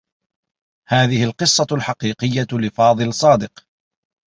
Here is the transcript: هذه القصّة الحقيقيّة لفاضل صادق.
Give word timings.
هذه 0.87 1.23
القصّة 1.23 1.67
الحقيقيّة 1.71 2.47
لفاضل 2.59 3.13
صادق. 3.13 3.67